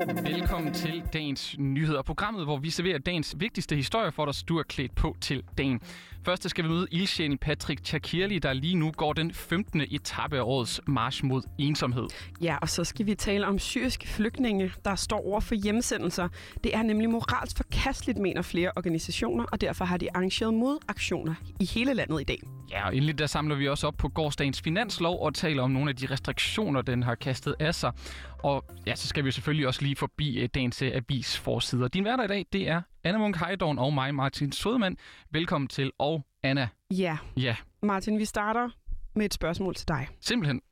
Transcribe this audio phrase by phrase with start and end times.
[0.00, 4.62] Velkommen til dagens nyheder, programmet, hvor vi serverer dagens vigtigste historie for dig, du er
[4.62, 5.80] klædt på til dagen.
[6.24, 9.80] Først skal vi møde ildsjælen Patrick Chakirli, der lige nu går den 15.
[9.80, 12.06] etape af årets march mod ensomhed.
[12.40, 16.28] Ja, og så skal vi tale om syriske flygtninge, der står over for hjemsendelser.
[16.64, 21.64] Det er nemlig moralsk forkasteligt, mener flere organisationer, og derfor har de arrangeret modaktioner i
[21.64, 22.40] hele landet i dag.
[22.70, 25.90] Ja, og endelig der samler vi også op på gårdsdagens finanslov og taler om nogle
[25.90, 27.92] af de restriktioner, den har kastet af sig.
[28.38, 31.88] Og ja, så skal vi selvfølgelig også lige forbi uh, dagens uh, avis forsider.
[31.88, 34.96] Din hverdag i dag, det er Anna Munk Heidorn og mig, Martin Sødman.
[35.30, 36.68] Velkommen til, og Anna.
[36.90, 37.18] Ja.
[37.36, 37.56] Ja.
[37.82, 38.70] Martin, vi starter
[39.14, 40.08] med et spørgsmål til dig.
[40.20, 40.62] Simpelthen.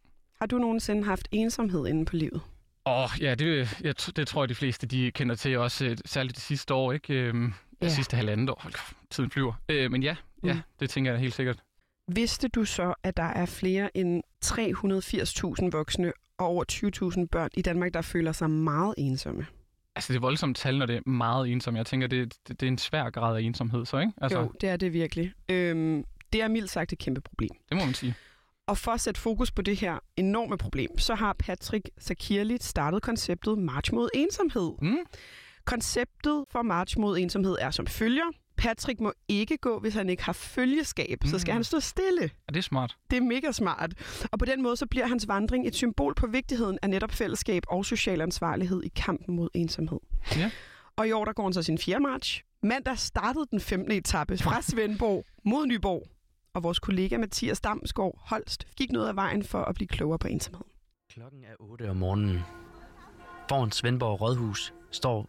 [0.41, 2.41] Har du nogensinde haft ensomhed inde på livet?
[2.87, 5.97] Åh, oh, ja, det, jeg, det tror jeg, de fleste de kender til, også øh,
[6.05, 7.15] særligt det sidste år, ikke?
[7.15, 7.53] Øhm,
[7.83, 7.89] ja.
[7.89, 8.71] sidste halvandet år.
[9.11, 9.53] Tiden flyver.
[9.69, 10.49] Øh, men ja, mm.
[10.49, 11.63] ja, det tænker jeg helt sikkert.
[12.09, 16.65] Vidste du så, at der er flere end 380.000 voksne og over
[17.21, 19.47] 20.000 børn i Danmark, der føler sig meget ensomme?
[19.97, 21.79] Altså, det er voldsomt tal, når det er meget ensomme.
[21.79, 24.13] Jeg tænker, det, det, det er en svær grad af ensomhed, så ikke?
[24.21, 24.39] Altså...
[24.39, 25.33] Jo, det er det virkelig.
[25.49, 27.51] Øhm, det er mildt sagt et kæmpe problem.
[27.69, 28.15] Det må man sige.
[28.67, 33.03] Og for at sætte fokus på det her enorme problem, så har Patrick Sakirli startet
[33.03, 34.73] konceptet March mod ensomhed.
[34.83, 34.97] Mm.
[35.65, 38.25] Konceptet for March mod ensomhed er som følger.
[38.57, 41.19] Patrick må ikke gå, hvis han ikke har følgeskab.
[41.25, 41.31] Mm.
[41.31, 42.23] Så skal han stå stille.
[42.23, 42.97] Ja, det er smart.
[43.11, 43.93] Det er mega smart.
[44.33, 47.63] Og på den måde så bliver hans vandring et symbol på vigtigheden af netop fællesskab
[47.69, 50.01] og social ansvarlighed i kampen mod ensomhed.
[50.37, 50.51] Ja.
[50.97, 52.43] Og i år der går han så sin fjerde march.
[52.63, 53.93] Mandag startede den 15.
[53.93, 56.03] etape fra Svendborg mod Nyborg.
[56.55, 60.29] Og vores kollega Mathias Damsgaard Holst gik noget af vejen for at blive klogere på
[60.29, 60.65] ensomhed.
[61.13, 62.41] Klokken er 8 om morgenen.
[63.49, 65.29] Foran Svendborg Rådhus står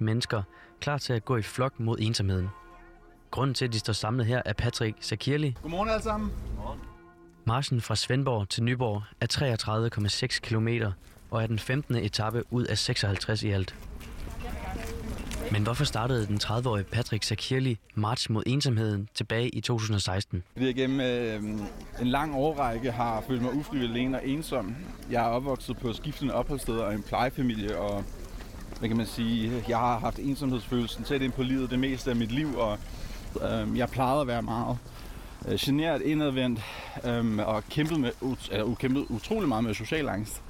[0.00, 0.42] 40-50 mennesker
[0.82, 2.48] klar til at gå i flok mod ensomheden.
[3.30, 5.56] Grunden til, at de står samlet her, er Patrick Sakirli.
[5.62, 6.30] Godmorgen alle sammen.
[6.56, 6.80] Godmorgen.
[7.44, 9.26] Marchen fra Svendborg til Nyborg er
[10.26, 10.68] 33,6 km
[11.30, 11.96] og er den 15.
[11.96, 13.74] etape ud af 56 i alt.
[15.52, 20.42] Men hvorfor startede den 30-årige Patrick Sakirli march mod ensomheden tilbage i 2016?
[20.52, 21.42] Fordi jeg gennem øh,
[22.00, 24.76] en lang årrække har følt mig ufrivillig alene og ensom.
[25.10, 28.04] Jeg er opvokset på skiftende opholdssteder og en plejefamilie, og
[28.82, 32.16] hvad kan man sige, jeg har haft ensomhedsfølelsen tæt ind på livet det meste af
[32.16, 32.78] mit liv, og
[33.42, 34.78] øh, jeg plejede at være meget
[35.48, 36.60] øh, generet, indadvendt
[37.04, 40.42] øh, og kæmpet, med, ut, eller, kæmpet utrolig meget med social angst.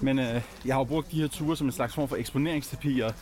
[0.00, 3.00] Men øh, jeg har jo brugt de her ture som en slags form for eksponeringsterapi,
[3.00, 3.14] og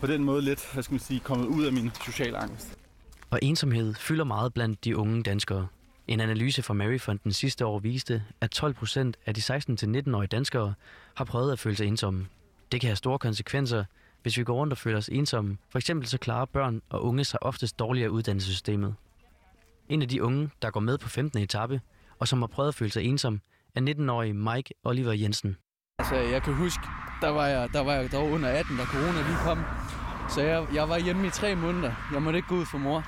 [0.00, 2.78] på den måde lidt, hvad skal man sige, kommet ud af min social angst.
[3.30, 5.66] Og ensomhed fylder meget blandt de unge danskere.
[6.08, 10.74] En analyse fra Maryfonden sidste år viste, at 12 procent af de 16-19-årige danskere
[11.14, 12.26] har prøvet at føle sig ensomme.
[12.74, 13.84] Det kan have store konsekvenser,
[14.22, 15.58] hvis vi går rundt og føler os ensomme.
[15.70, 18.94] For eksempel så klarer børn og unge sig oftest dårligere uddannelsessystemet.
[19.88, 21.40] En af de unge, der går med på 15.
[21.42, 21.80] etape,
[22.18, 23.40] og som har prøvet at føle sig ensom,
[23.74, 25.56] er 19-årige Mike Oliver Jensen.
[25.98, 26.82] Altså, jeg kan huske,
[27.20, 29.58] der var jeg, der var jeg var under 18, da corona lige kom.
[30.30, 31.92] Så jeg, jeg var hjemme i tre måneder.
[32.12, 33.04] Jeg måtte ikke gå ud for mor.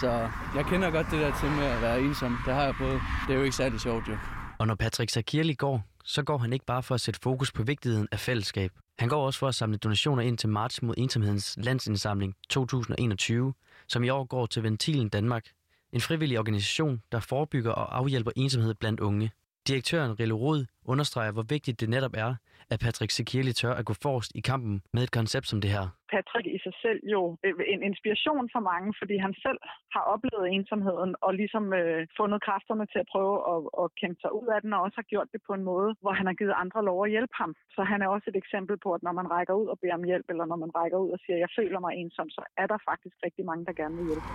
[0.00, 2.36] Så jeg kender godt det der til med at være ensom.
[2.46, 3.00] Det har jeg prøvet.
[3.26, 4.16] Det er jo ikke særlig sjovt, jo.
[4.58, 7.62] Og når Patrick Sakirli går, så går han ikke bare for at sætte fokus på
[7.62, 8.70] vigtigheden af fællesskab.
[8.98, 13.54] Han går også for at samle donationer ind til March mod ensomhedens landsindsamling 2021,
[13.88, 15.46] som i år går til Ventilen Danmark,
[15.92, 19.30] en frivillig organisation, der forebygger og afhjælper ensomhed blandt unge.
[19.68, 20.60] Direktøren Rille Rod
[20.92, 22.30] understreger, hvor vigtigt det netop er,
[22.72, 25.84] at Patrick Sekirli tør at gå forrest i kampen med et koncept som det her.
[26.14, 29.60] Patrick i sig selv jo øh, en inspiration for mange, fordi han selv
[29.94, 34.30] har oplevet ensomheden og ligesom øh, fundet kræfterne til at prøve at, at kæmpe sig
[34.40, 36.54] ud af den, og også har gjort det på en måde, hvor han har givet
[36.62, 37.52] andre lov at hjælpe ham.
[37.74, 40.04] Så han er også et eksempel på, at når man rækker ud og beder om
[40.10, 42.78] hjælp, eller når man rækker ud og siger, jeg føler mig ensom, så er der
[42.90, 44.28] faktisk rigtig mange, der gerne vil hjælpe.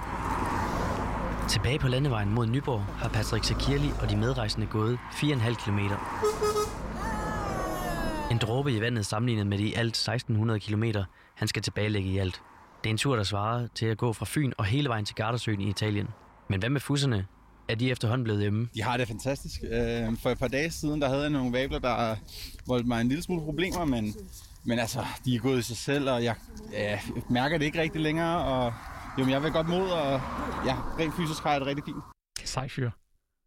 [1.51, 5.79] Tilbage på landevejen mod Nyborg har Patrick Sakirli og de medrejsende gået 4,5 km.
[8.31, 10.83] En dråbe i vandet sammenlignet med de alt 1600 km,
[11.35, 12.41] han skal tilbagelægge i alt.
[12.83, 15.15] Det er en tur, der svarer til at gå fra Fyn og hele vejen til
[15.15, 16.07] Gardasøen i Italien.
[16.49, 17.25] Men hvad med fusserne?
[17.69, 18.69] Er de efterhånden blevet hjemme?
[18.75, 19.61] De har det fantastisk.
[19.71, 22.15] Øh, for et par dage siden, der havde jeg nogle vabler, der
[22.67, 24.15] voldte mig en lille smule problemer, men,
[24.63, 26.35] men altså, de er gået i sig selv, og jeg,
[26.73, 28.73] jeg mærker det ikke rigtig længere, og
[29.17, 30.21] jo, men jeg vil godt mod, og
[30.65, 31.97] ja, rent fysisk har jeg det rigtig fint.
[32.43, 32.89] Sej fyr.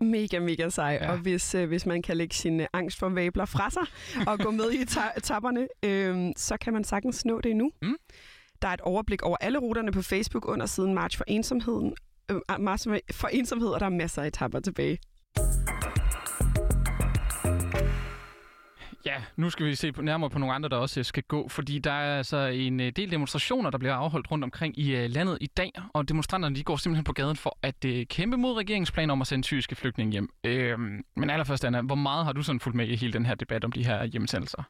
[0.00, 0.98] Mega, mega sej.
[1.02, 1.10] Ja.
[1.12, 3.82] Og hvis, øh, hvis man kan lægge sin øh, angst for vabler fra sig
[4.26, 7.70] og gå med i ta- tapperne, øh, så kan man sagtens nå det nu.
[7.82, 7.96] Mm.
[8.62, 11.94] Der er et overblik over alle ruterne på Facebook under siden March for ensomheden.
[12.30, 14.98] Øh, March for ensomhed, og der er masser af etapper tilbage.
[19.06, 21.78] Ja, nu skal vi se på, nærmere på nogle andre, der også skal gå, fordi
[21.78, 25.38] der er altså en øh, del demonstrationer, der bliver afholdt rundt omkring i uh, landet
[25.40, 29.12] i dag, og demonstranterne de går simpelthen på gaden for at uh, kæmpe mod regeringsplaner
[29.12, 30.28] om at sende syriske flygtninge hjem.
[30.44, 30.80] Uh,
[31.16, 33.64] men allerførst, Anna, hvor meget har du sådan fulgt med i hele den her debat
[33.64, 34.62] om de her hjemsendelser?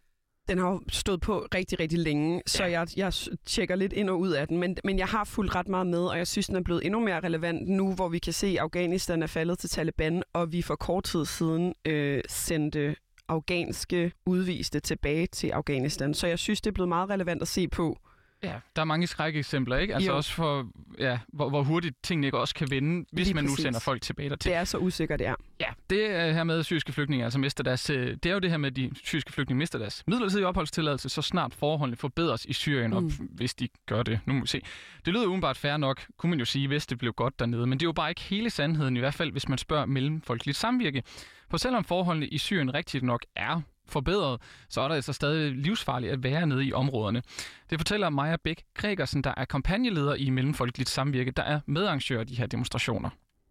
[0.49, 3.13] Den har jo stået på rigtig, rigtig længe, så jeg, jeg
[3.47, 4.59] tjekker lidt ind og ud af den.
[4.59, 7.01] Men, men jeg har fulgt ret meget med, og jeg synes, den er blevet endnu
[7.01, 10.63] mere relevant nu, hvor vi kan se, at Afghanistan er faldet til Taliban, og vi
[10.63, 12.97] for kort tid siden øh, sendte
[13.29, 16.15] afghanske udviste tilbage til Afghanistan.
[16.15, 17.99] Så jeg synes, det er blevet meget relevant at se på,
[18.43, 19.95] Ja, der er mange skrækeksempler, ikke?
[19.95, 20.17] Altså Jo.
[20.17, 20.69] også for,
[20.99, 23.63] ja, hvor, hvor hurtigt tingene ikke også kan vende, hvis Lige man nu præcis.
[23.63, 24.51] sender folk tilbage dertil.
[24.51, 25.35] det er så usikkert, det er.
[25.61, 28.51] Ja, det er her med syriske flygtninge, altså mister deres, øh, det er jo det
[28.51, 32.53] her med, at de syriske flygtninge mister deres midlertidige opholdstilladelse, så snart forholdene forbedres i
[32.53, 32.97] Syrien, mm.
[32.97, 34.61] og hvis de gør det, nu må vi se.
[35.05, 37.79] Det lyder umiddelbart fair nok, kunne man jo sige, hvis det blev godt dernede, men
[37.79, 41.03] det er jo bare ikke hele sandheden, i hvert fald hvis man spørger mellemfolkeligt samvirke.
[41.51, 46.13] For selvom forholdene i Syrien rigtigt nok er forbedret, så er der altså stadig livsfarligt
[46.13, 47.23] at være nede i områderne.
[47.71, 52.27] Det fortæller Maja Bæk Gregersen, der er kampagneleder i Mellemfolkeligt Samvirke, der er medarrangør af
[52.27, 53.11] de her demonstrationer.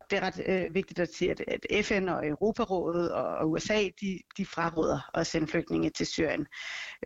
[0.09, 3.83] det er ret øh, vigtigt at sige, at, at FN og Europarådet og, og USA,
[4.01, 6.47] de, de fraråder at sende flygtninge til Syrien.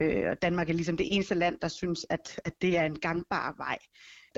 [0.01, 2.99] Øh, og Danmark er ligesom det eneste land, der synes, at, at det er en
[2.99, 3.77] gangbar vej.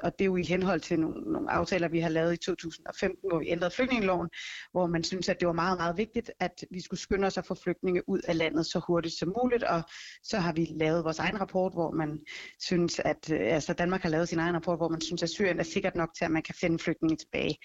[0.03, 3.29] Og det er jo i henhold til nogle, nogle aftaler, vi har lavet i 2015,
[3.29, 4.29] hvor vi ændrede flygtningeloven,
[4.71, 7.45] hvor man synes, at det var meget, meget vigtigt, at vi skulle skynde os at
[7.45, 9.63] få flygtninge ud af landet så hurtigt som muligt.
[9.63, 9.81] Og
[10.23, 12.19] så har vi lavet vores egen rapport, hvor man
[12.59, 15.59] synes, at øh, altså Danmark har lavet sin egen rapport, hvor man synes, at Syrien
[15.59, 17.55] er sikkert nok til, at man kan finde flygtninge tilbage.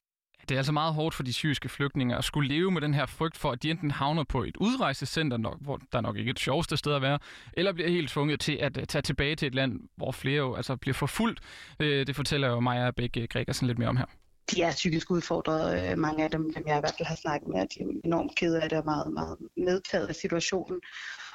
[0.49, 3.06] Det er altså meget hårdt for de syriske flygtninge at skulle leve med den her
[3.06, 6.32] frygt for, at de enten havner på et udrejsecenter, nok, hvor der nok ikke er
[6.32, 7.19] det sjoveste sted at være,
[7.52, 10.55] eller bliver helt tvunget til at øh, tage tilbage til et land, hvor flere jo
[10.55, 11.41] altså bliver forfulgt.
[11.81, 14.06] Øh, det fortæller jo Maja Bæk øh, Gregersen lidt mere om her.
[14.50, 15.96] de er psykisk udfordrede.
[15.96, 18.62] Mange af dem, dem jeg i hvert fald har snakket med, de er enormt kede
[18.62, 20.81] af det og meget, meget medtaget af situationen.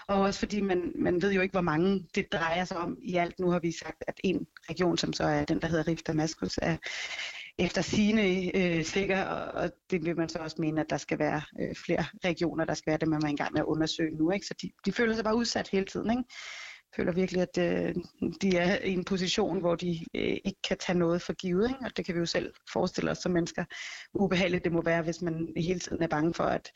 [0.07, 3.15] Og også fordi man, man ved jo ikke, hvor mange det drejer sig om i
[3.15, 3.39] alt.
[3.39, 6.59] Nu har vi sagt, at en region, som så er den, der hedder Rif Damaskus,
[6.61, 6.77] er
[7.59, 8.21] efter sine
[8.57, 11.75] øh, sikker, og, og det vil man så også mene, at der skal være øh,
[11.75, 14.31] flere regioner, der skal være det, man er i gang med at undersøge nu.
[14.31, 14.45] Ikke?
[14.45, 16.09] Så de, de føler sig bare udsat hele tiden.
[16.11, 16.23] Ikke?
[16.95, 17.95] føler virkelig, at øh,
[18.41, 21.69] de er i en position, hvor de øh, ikke kan tage noget for givet.
[21.69, 21.85] Ikke?
[21.85, 23.65] Og det kan vi jo selv forestille os som mennesker.
[24.11, 26.71] Hvor Ubehageligt det må være, hvis man hele tiden er bange for, at,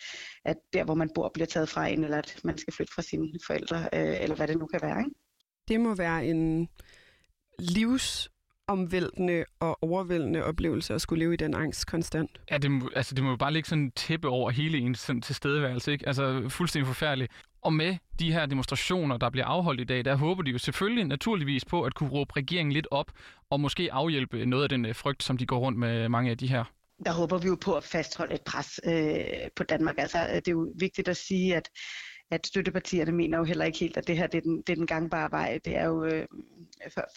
[0.46, 3.02] at der, hvor man bor, bliver taget fra en, eller at man skal flytte fra
[3.02, 5.00] sine forældre, øh, eller hvad det nu kan være.
[5.00, 5.16] Ikke?
[5.68, 6.70] Det må være en
[7.60, 8.33] livs
[8.70, 12.32] livsomvæltende og overvældende oplevelse at skulle leve i den angst konstant.
[12.52, 15.00] Ja, det må, altså, det må jo bare ligge sådan en tæppe over hele ens
[15.00, 16.08] sådan, tilstedeværelse, ikke?
[16.08, 17.32] Altså fuldstændig forfærdeligt.
[17.62, 21.06] Og med de her demonstrationer, der bliver afholdt i dag, der håber de jo selvfølgelig
[21.06, 23.12] naturligvis på at kunne råbe regeringen lidt op,
[23.50, 26.38] og måske afhjælpe noget af den øh, frygt, som de går rundt med mange af
[26.38, 26.64] de her.
[27.06, 29.24] der håber vi jo på at fastholde et pres øh,
[29.56, 29.96] på Danmark.
[29.98, 31.70] Altså, øh, det er jo vigtigt at sige, at,
[32.34, 34.76] at støttepartierne mener jo heller ikke helt, at det her det er den, det er
[34.76, 35.60] den gangbare vej.
[35.66, 36.26] Det er jo øh,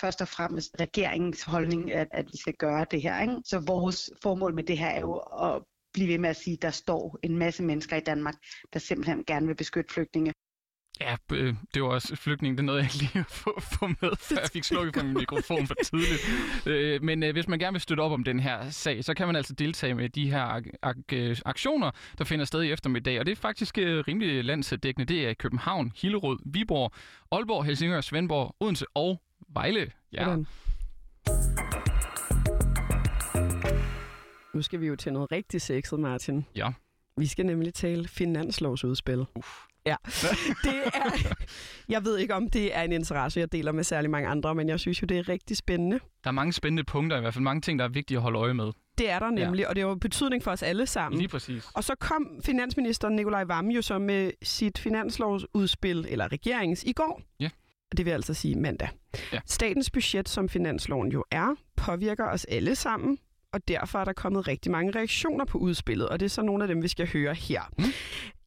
[0.00, 3.22] først og fremmest regeringens holdning, at, at vi skal gøre det her.
[3.22, 3.34] Ikke?
[3.44, 6.62] Så vores formål med det her er jo at blive ved med at sige, at
[6.62, 8.34] der står en masse mennesker i Danmark,
[8.72, 10.32] der simpelthen gerne vil beskytte flygtninge.
[11.00, 14.16] Ja, øh, det var også flygtning, det nåede jeg ikke lige at få, få med,
[14.28, 16.20] før jeg fik slukket for min mikrofon for tidligt.
[16.66, 19.26] Øh, men øh, hvis man gerne vil støtte op om den her sag, så kan
[19.26, 23.20] man altså deltage med de her ak- ak- aktioner, der finder sted i eftermiddag.
[23.20, 25.14] Og det er faktisk øh, rimelig landsdækkende.
[25.14, 26.92] Det er i København, Hillerød, Viborg,
[27.32, 29.90] Aalborg, Helsingør, Svendborg, Odense og Vejle.
[30.12, 30.36] Ja.
[34.54, 36.44] Nu skal vi jo til noget rigtig sexet, Martin.
[36.56, 36.72] Ja.
[37.16, 39.24] Vi skal nemlig tale finanslovsudspil.
[39.34, 39.48] Uff.
[39.86, 39.96] Ja,
[40.64, 41.34] det er,
[41.88, 44.68] jeg ved ikke, om det er en interesse, jeg deler med særlig mange andre, men
[44.68, 45.98] jeg synes jo, det er rigtig spændende.
[46.24, 48.38] der er mange spændende punkter, i hvert fald mange ting, der er vigtige at holde
[48.38, 48.72] øje med.
[48.98, 49.68] Det er der nemlig, ja.
[49.68, 51.18] og det har jo betydning for os alle sammen.
[51.18, 51.64] Lige præcis.
[51.74, 57.22] Og så kom finansministeren Nikolaj Vammen jo så med sit finanslovsudspil, eller regeringens, i går.
[57.40, 57.48] Ja.
[57.96, 58.88] Det vil altså sige mandag.
[59.32, 59.38] Ja.
[59.46, 63.18] Statens budget, som finansloven jo er, påvirker os alle sammen,
[63.52, 66.64] og derfor er der kommet rigtig mange reaktioner på udspillet, og det er så nogle
[66.64, 67.62] af dem, vi skal høre her.
[67.78, 67.84] Mm.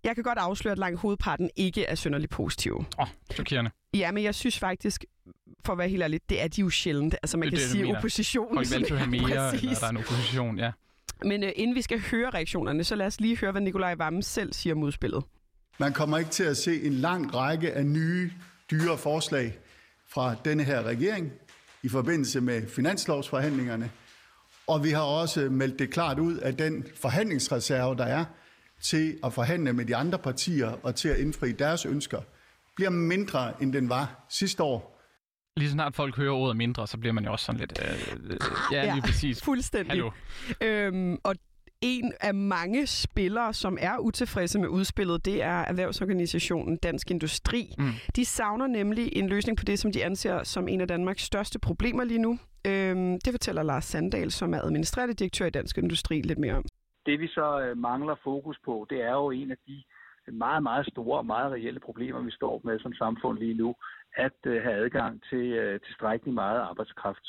[0.03, 2.75] Jeg kan godt afsløre, at langt hovedparten ikke er synderligt positive.
[2.77, 3.71] Åh, oh, chokerende.
[3.93, 5.05] Ja, men jeg synes faktisk,
[5.65, 7.15] for at være helt ærlig, det er de jo sjældent.
[7.23, 8.57] Altså man Det kan det, sige oppositionen.
[8.57, 10.71] Folk vil altid have mere, eller der er en opposition, ja.
[11.23, 14.23] Men øh, inden vi skal høre reaktionerne, så lad os lige høre, hvad Nikolaj Vammen
[14.23, 15.23] selv siger om udspillet.
[15.77, 18.31] Man kommer ikke til at se en lang række af nye,
[18.71, 19.57] dyre forslag
[20.09, 21.31] fra denne her regering
[21.83, 23.91] i forbindelse med finanslovsforhandlingerne.
[24.67, 28.25] Og vi har også meldt det klart ud, at den forhandlingsreserve, der er
[28.81, 32.21] til at forhandle med de andre partier og til at indfri deres ønsker,
[32.75, 34.99] bliver mindre, end den var sidste år.
[35.57, 37.79] Lige så snart folk hører ordet mindre, så bliver man jo også sådan lidt...
[37.81, 38.37] Øh, øh,
[38.71, 39.41] ja, lige præcis.
[39.45, 39.91] Fuldstændig.
[39.91, 40.11] Hallo.
[40.61, 41.35] Øhm, og
[41.81, 47.73] en af mange spillere, som er utilfredse med udspillet, det er erhvervsorganisationen Dansk Industri.
[47.77, 47.91] Mm.
[48.15, 51.59] De savner nemlig en løsning på det, som de anser som en af Danmarks største
[51.59, 52.39] problemer lige nu.
[52.67, 56.65] Øhm, det fortæller Lars Sandal, som er administrerende direktør i Dansk Industri, lidt mere om.
[57.09, 59.83] Det vi så øh, mangler fokus på, det er jo en af de
[60.31, 63.75] meget, meget store og meget reelle problemer, vi står med som samfund lige nu,
[64.15, 67.25] at øh, have adgang til tilstrækkelig tilstrækkeligt meget arbejdskraft.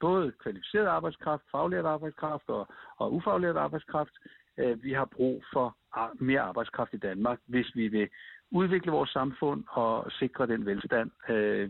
[0.00, 2.66] Både kvalificeret arbejdskraft, faglært arbejdskraft og,
[2.96, 4.14] og ufaglært arbejdskraft.
[4.56, 5.76] Vi har brug for
[6.14, 8.08] mere arbejdskraft i Danmark, hvis vi vil
[8.50, 11.10] udvikle vores samfund og sikre den velstand,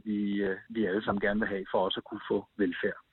[0.05, 3.08] vi, vi alle sammen gerne vil have for også at kunne få velfærd.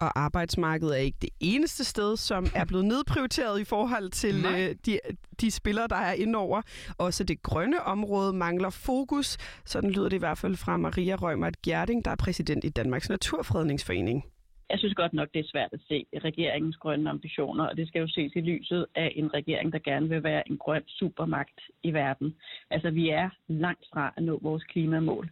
[0.00, 4.74] Og arbejdsmarkedet er ikke det eneste sted, som er blevet nedprioriteret i forhold til øh,
[4.86, 4.98] de,
[5.40, 6.62] de spillere, der er indover.
[6.98, 9.36] Også det grønne område mangler fokus.
[9.64, 13.08] Sådan lyder det i hvert fald fra Maria Rømert Gjerding, der er præsident i Danmarks
[13.08, 14.24] Naturfredningsforening.
[14.70, 18.00] Jeg synes godt nok, det er svært at se regeringens grønne ambitioner, og det skal
[18.00, 21.92] jo ses i lyset af en regering, der gerne vil være en grøn supermagt i
[21.92, 22.36] verden.
[22.70, 25.30] Altså, vi er langt fra at nå vores klimamål.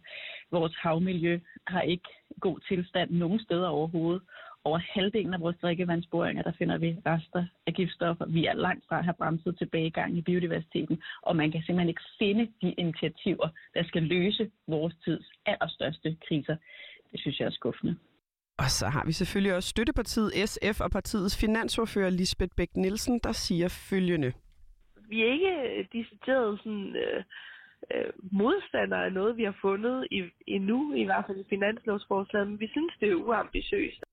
[0.51, 4.21] Vores havmiljø har ikke god tilstand nogen steder overhovedet.
[4.67, 8.25] Over halvdelen af vores drikkevandsboringer, der finder vi rester af giftstoffer.
[8.25, 12.01] Vi er langt fra at have bremset tilbagegang i biodiversiteten, og man kan simpelthen ikke
[12.19, 16.55] finde de initiativer, der skal løse vores tids allerstørste kriser.
[17.11, 17.95] Det synes jeg er skuffende.
[18.57, 23.31] Og så har vi selvfølgelig også støttepartiet SF og partiets finansordfører Lisbeth Bæk Nielsen, der
[23.31, 24.33] siger følgende.
[25.09, 27.23] Vi er ikke decideret sådan, øh,
[27.93, 32.59] øh, modstandere af noget, vi har fundet i, endnu, i hvert fald i finanslovsforslaget, men
[32.59, 34.04] vi synes, det er uambitiøst.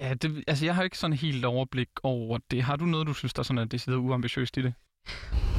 [0.00, 2.62] Ja, det, altså jeg har ikke sådan helt overblik over det.
[2.62, 4.74] Har du noget, du synes, der sådan er decideret uambitiøst i det?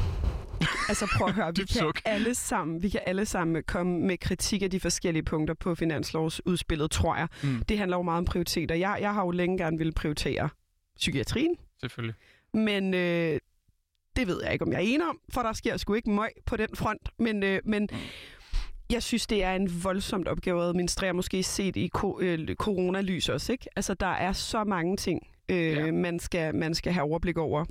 [0.89, 4.61] Altså prøv at høre, vi kan, alle sammen, vi kan alle sammen komme med kritik
[4.61, 7.27] af de forskellige punkter på finanslovsudspillet, tror jeg.
[7.43, 7.61] Mm.
[7.69, 8.75] Det handler jo meget om prioriteter.
[8.75, 10.49] Jeg, jeg har jo længe gerne ville prioritere
[10.95, 12.15] psykiatrien, Selvfølgelig.
[12.53, 13.39] men øh,
[14.15, 16.29] det ved jeg ikke, om jeg er enig om, for der sker sgu ikke møg
[16.45, 17.09] på den front.
[17.19, 17.89] Men, øh, men
[18.93, 23.29] jeg synes, det er en voldsomt opgave at administrere, måske set i ko- øh, coronalys
[23.29, 23.51] også.
[23.51, 23.65] Ikke?
[23.75, 25.91] Altså, der er så mange ting, øh, ja.
[25.91, 27.65] man, skal, man skal have overblik over.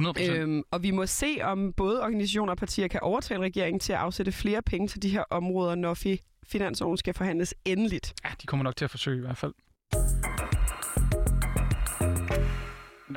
[0.00, 0.30] 100%.
[0.30, 3.98] Øhm, og vi må se, om både organisationer og partier kan overtale regeringen til at
[3.98, 8.14] afsætte flere penge til de her områder, når fi- finansloven skal forhandles endeligt.
[8.24, 9.52] Ja, de kommer nok til at forsøge i hvert fald.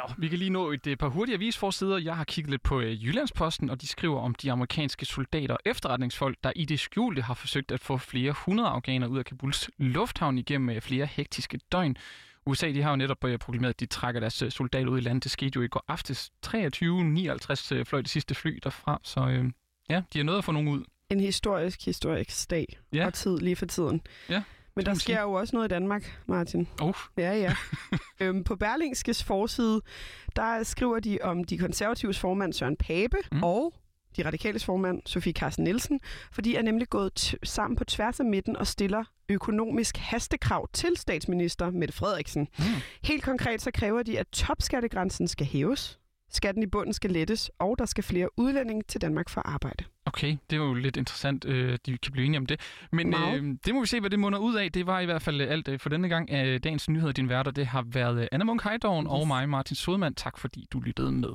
[0.07, 1.97] Nå, vi kan lige nå et øh, par hurtige avisforsider.
[1.97, 5.59] Jeg har kigget lidt på øh, Jyllandsposten, og de skriver om de amerikanske soldater og
[5.65, 9.69] efterretningsfolk, der i det skjulte har forsøgt at få flere hundrede afghanere ud af Kabuls
[9.77, 11.95] lufthavn igennem øh, flere hektiske døgn.
[12.45, 15.01] USA de har jo netop øh, proklameret, at de trækker deres øh, soldater ud i
[15.01, 15.23] landet.
[15.23, 16.31] Det skete jo i går aftes.
[16.47, 19.45] 23.59 øh, fløj det sidste fly derfra, så øh,
[19.89, 20.83] ja, de har noget at få nogen ud.
[21.09, 23.05] En historisk, historisk dag Ja.
[23.05, 24.01] og tid lige for tiden.
[24.29, 24.43] Ja,
[24.75, 26.67] Men der sker jo også noget i Danmark, Martin.
[26.81, 26.93] Oh.
[27.17, 27.55] Ja, ja.
[28.21, 29.81] øhm, på Berlingskes forside,
[30.35, 33.43] der skriver de om de konservatives formand Søren Pape mm.
[33.43, 33.73] og
[34.17, 35.99] de radikales formand Sofie Carsten Nielsen,
[36.31, 40.97] for de er nemlig gået sammen på tværs af midten og stiller økonomisk hastekrav til
[40.97, 42.47] statsminister Mette Frederiksen.
[42.57, 42.63] Mm.
[43.03, 45.99] Helt konkret så kræver de, at topskattegrænsen skal hæves,
[46.31, 49.83] skatten i bunden skal lettes, og der skal flere udlændinge til Danmark for arbejde.
[50.05, 52.59] Okay, det er jo lidt interessant, øh, de kan blive enige om det.
[52.91, 53.43] Men Meget.
[53.43, 54.71] øh, det må vi se, hvad det munder ud af.
[54.71, 57.11] Det var i hvert fald øh, alt øh, for denne gang af dagens nyheder.
[57.11, 60.15] Din værter, det har været øh, Anna Munk Heidorn og mig, Martin Sodemann.
[60.15, 61.29] Tak fordi du lyttede med.